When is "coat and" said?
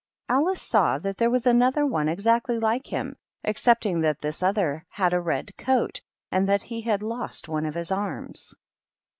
5.57-6.49